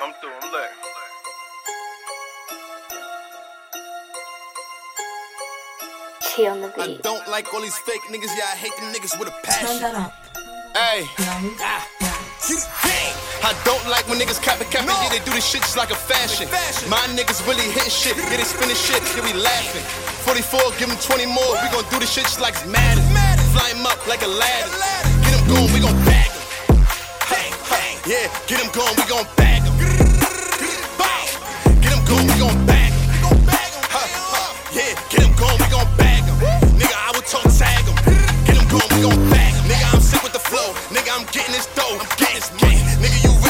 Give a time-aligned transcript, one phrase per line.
[0.00, 0.72] Come through, I'm lit.
[6.40, 9.28] On the I don't like all these fake niggas, yeah, I hate them niggas with
[9.28, 9.82] a Turn passion.
[9.84, 10.16] that up.
[10.72, 11.52] Hey, Young.
[11.60, 11.84] ah,
[13.44, 15.76] I don't like when niggas cap it, cap it, yeah, they do this shit just
[15.76, 16.48] like a fashion.
[16.88, 19.84] My niggas really hit shit, yeah, they spinning shit, yeah, we laughing.
[20.24, 23.04] 44, give them 20 more, we gon' do this shit just like it's Madden.
[23.52, 24.72] Fly him up like a ladder.
[25.28, 26.80] Get him going, we gon' bag him.
[27.28, 29.28] Hey, hey, yeah, get him going, we gon'
[32.14, 32.30] bag him.
[32.30, 33.84] Get him going, we gon' bag him.
[33.90, 36.36] Huh, Yeah, get him going, we gon' bag him.
[36.78, 37.98] Nigga, I would talk tag him.
[38.46, 39.64] Get him going, we gon' bag him.
[39.66, 40.70] Nigga, I'm sick with the flow.
[40.94, 41.98] Nigga, I'm getting this dough.
[41.98, 42.78] I'm getting this money.
[43.02, 43.49] Nigga, you really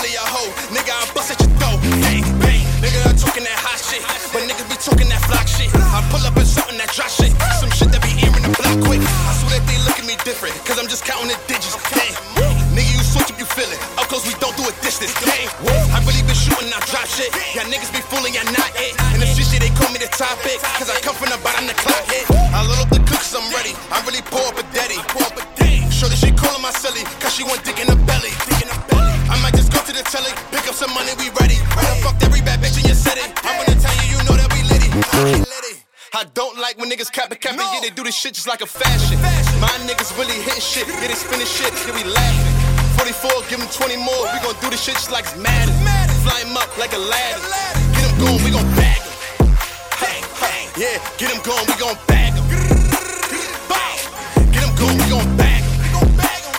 [10.90, 11.78] just counting the digits.
[11.94, 12.10] Dang.
[12.74, 13.78] Nigga, you switch if you feel it.
[13.94, 15.14] Up close, we don't do a distance.
[15.22, 15.46] Dang.
[15.94, 17.30] I really been shooting, I drop shit.
[17.54, 18.98] Y'all niggas be fooling, y'all not it.
[19.14, 20.58] And this shit, they call me the topic.
[20.82, 22.26] Cause I come from the bottom, the clock hit.
[22.34, 23.70] I load up the cooks, I'm ready.
[23.94, 24.98] I really pour up a daddy.
[26.00, 27.04] That she calling my silly.
[27.20, 28.34] Cause she want dick in the belly.
[28.50, 29.14] Dick in the belly.
[29.30, 30.32] I might just go to the telly.
[30.50, 31.39] Pick up some money, we ready.
[36.70, 38.66] Like when niggas cap it, cap it, yeah, they do this shit just like a
[38.66, 39.18] fashion.
[39.58, 42.54] My niggas really hitting shit, yeah, they spinning shit, yeah, we laughing.
[42.94, 45.74] 44, give him 20 more, we gon' do this shit just like it's Madden.
[46.22, 47.42] Fly him up like a ladder.
[47.90, 49.50] Get him going, we gon' bag him.
[49.98, 52.46] Hey, hey, yeah, get him going, we gon' bag him.
[54.54, 55.74] Get him going, we gon' bag him.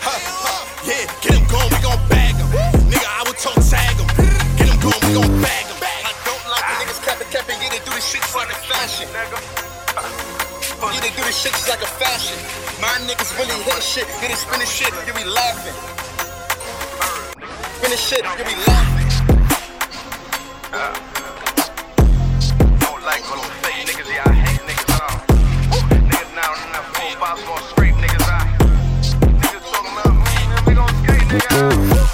[0.04, 2.52] Huh, Yeah, get him going, we gon' bag him.
[2.92, 4.12] Nigga, I would talk tag him.
[4.60, 5.80] Get him going, we gon' bag him.
[5.80, 8.36] I don't like when niggas cap it, cap it, yeah, they do this shit just
[8.36, 9.71] like a fashion.
[9.98, 12.38] Uh, yeah, they do this shit just like a fashion.
[12.82, 14.08] My niggas really hit shit.
[14.22, 14.94] Get they spin this shit.
[15.06, 15.76] Yeah, be laughing.
[17.82, 18.24] Finish shit.
[18.24, 19.10] Yeah, be laughing.
[22.80, 23.24] Don't like
[23.62, 24.08] fake niggas.
[24.08, 24.90] Yeah, I hate niggas.
[24.96, 25.20] Uh.
[26.08, 26.56] Niggas now,
[27.70, 28.26] scrape niggas.
[28.26, 28.46] Uh.
[29.44, 30.68] Niggas talking about me.
[30.68, 32.11] We gon' skate, nigga.